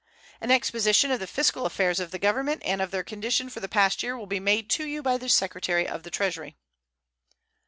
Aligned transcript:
An 0.41 0.49
exposition 0.49 1.11
of 1.11 1.19
the 1.19 1.27
fiscal 1.27 1.63
affairs 1.63 1.99
of 1.99 2.09
the 2.09 2.17
Government 2.17 2.63
and 2.65 2.81
of 2.81 2.89
their 2.89 3.03
condition 3.03 3.51
for 3.51 3.59
the 3.59 3.69
past 3.69 4.01
year 4.01 4.17
will 4.17 4.25
be 4.25 4.39
made 4.39 4.67
to 4.71 4.87
you 4.87 5.03
by 5.03 5.15
the 5.15 5.29
Secretary 5.29 5.87
of 5.87 6.01
the 6.01 6.09
Treasury. 6.09 6.55